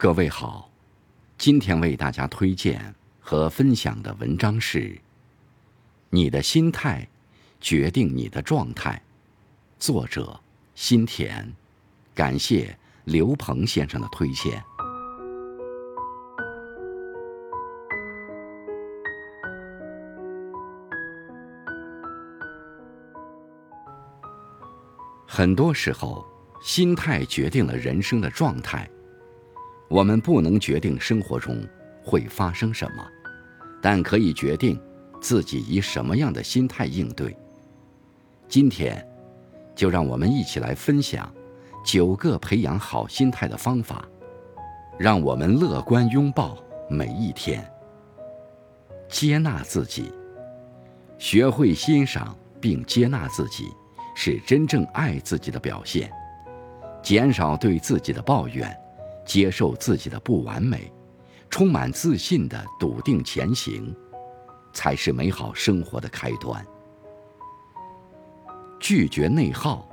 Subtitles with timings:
[0.00, 0.70] 各位好，
[1.36, 4.78] 今天为大家推荐和分享的文章是
[6.10, 7.08] 《你的心态
[7.60, 9.02] 决定你的状态》，
[9.84, 10.38] 作者
[10.76, 11.52] 心田，
[12.14, 14.62] 感谢刘鹏先生的推荐。
[25.26, 26.24] 很多时候，
[26.62, 28.88] 心态决定了人生的状态。
[29.88, 31.66] 我们不能决定生活中
[32.02, 33.06] 会发生什么，
[33.82, 34.80] 但可以决定
[35.20, 37.36] 自己以什么样的心态应对。
[38.46, 39.06] 今天，
[39.74, 41.32] 就让我们一起来分享
[41.84, 44.06] 九个培养好心态的方法，
[44.98, 46.56] 让我们乐观拥抱
[46.88, 47.66] 每一天。
[49.08, 50.12] 接纳自己，
[51.18, 53.64] 学会欣赏并接纳自己。
[54.20, 56.10] 是真正爱自己的表现，
[57.00, 58.76] 减少对自己的抱怨，
[59.28, 60.90] 接受自己的不完美，
[61.50, 63.94] 充满自信的笃定前行，
[64.72, 66.66] 才是美好生活的开端。
[68.80, 69.86] 拒绝内耗。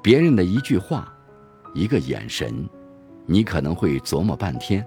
[0.00, 1.12] 别人的一句话，
[1.74, 2.68] 一个眼神，
[3.26, 4.86] 你可能会琢磨半天，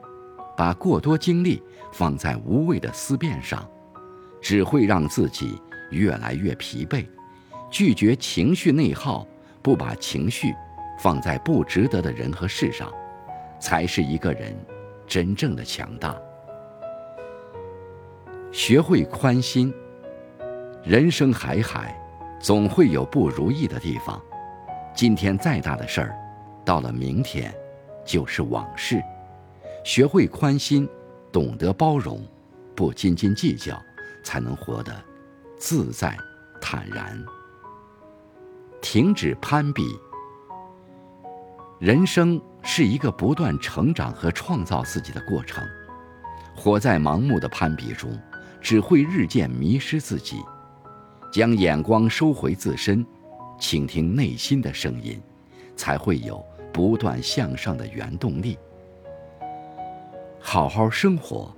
[0.55, 3.69] 把过多精力放在无谓的思辨上，
[4.39, 7.05] 只会让自己越来越疲惫。
[7.69, 9.27] 拒绝情绪内耗，
[9.61, 10.53] 不把情绪
[10.99, 12.89] 放在不值得的人和事上，
[13.59, 14.55] 才是一个人
[15.05, 16.15] 真正的强大。
[18.51, 19.73] 学会宽心。
[20.83, 21.99] 人生海海，
[22.39, 24.21] 总会有不如意的地方。
[24.95, 26.15] 今天再大的事儿，
[26.63, 27.53] 到了明天
[28.05, 29.01] 就是往事。
[29.83, 30.87] 学会宽心，
[31.31, 32.25] 懂得包容，
[32.73, 33.77] 不斤斤计较，
[34.23, 34.93] 才能活得
[35.57, 36.17] 自在
[36.61, 37.21] 坦然。
[38.81, 39.83] 停止攀比。
[41.79, 45.63] 人生是一个不断成长和创造自己的过程，
[46.53, 48.09] 活在盲目的攀比中，
[48.59, 50.43] 只会日渐迷失自己。
[51.31, 53.05] 将眼光收回自身，
[53.57, 55.19] 倾听内心的声音，
[55.77, 58.59] 才会有不断向上的原动力。
[60.37, 61.55] 好好生活，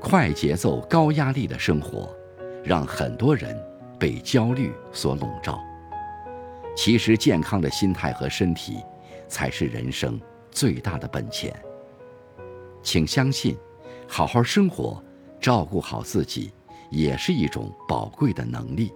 [0.00, 2.08] 快节奏、高压力的生活，
[2.64, 3.54] 让很多人
[3.98, 5.60] 被焦虑所笼罩。
[6.74, 8.78] 其实，健康的心态和身体，
[9.28, 10.20] 才是人生
[10.52, 11.52] 最大的本钱。
[12.82, 13.56] 请相信，
[14.06, 15.02] 好好生活，
[15.40, 16.52] 照顾好自己，
[16.90, 18.92] 也是一种宝贵的能力。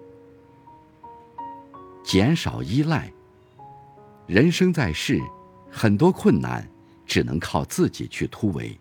[2.04, 3.10] 减少依赖。
[4.26, 5.20] 人生在世，
[5.70, 6.68] 很多困难
[7.06, 8.78] 只能靠自己去突围。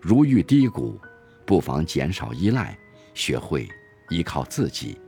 [0.00, 0.98] 如遇低谷，
[1.46, 2.76] 不妨减少依赖，
[3.14, 3.68] 学会
[4.08, 4.98] 依靠自己。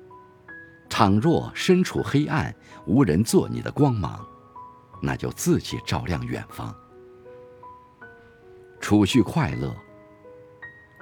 [0.90, 2.54] 倘若身处黑暗，
[2.86, 4.24] 无人做你的光芒，
[5.04, 6.74] 那就自己照亮远方。
[8.80, 9.74] 储蓄快乐，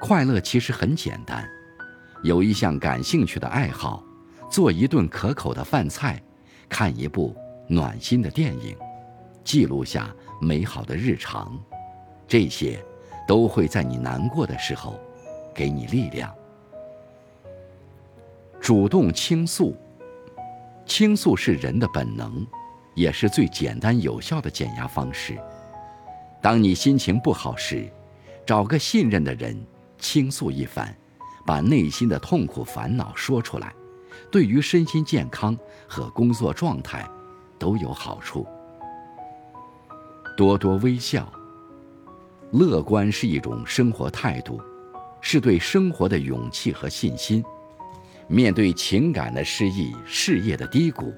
[0.01, 1.49] 快乐其实很简单，
[2.23, 4.05] 有一项感兴趣的爱好，
[4.51, 6.23] 做一顿可口的饭菜，
[6.69, 7.37] 看一部
[7.69, 8.77] 暖心的电影，
[9.45, 11.59] 记录下美好的日常，
[12.29, 12.85] 这些
[13.27, 15.01] 都会在你难过的时候
[15.55, 16.33] 给你力量。
[18.61, 19.77] 主动倾诉，
[20.87, 22.47] 倾诉是人的本能，
[22.95, 25.39] 也是最简单有效的减压方式。
[26.41, 27.89] 当你心情不好时，
[28.45, 29.57] 找个信任的人
[29.99, 30.95] 倾诉一番，
[31.47, 33.73] 把内心的痛苦烦恼说出来，
[34.31, 37.09] 对于身心健康和工作状态
[37.59, 38.47] 都有好处。
[40.37, 41.31] 多多微笑，
[42.51, 44.61] 乐观是一种生活态度，
[45.21, 47.45] 是对生活的勇气和信心。
[48.29, 51.13] 面对情感的失意、事业的低谷、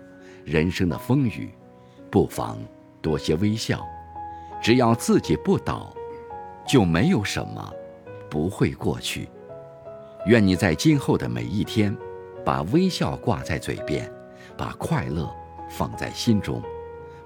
[0.44, 1.48] 人生的风雨，
[2.14, 2.56] 不妨
[3.02, 3.84] 多些微笑。
[4.62, 5.92] 只要自己不倒，
[6.64, 7.72] 就没有什么
[8.30, 9.28] 不会过去。
[10.26, 11.92] 愿你在今后的每一天，
[12.44, 14.08] 把微笑挂在嘴边，
[14.56, 15.28] 把快乐
[15.68, 16.62] 放在心中，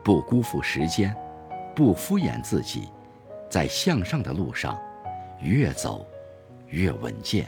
[0.03, 1.15] 不辜负时间，
[1.77, 2.89] 不敷衍自己，
[3.51, 4.75] 在向上的路上
[5.43, 6.07] 越走
[6.69, 7.47] 越稳健。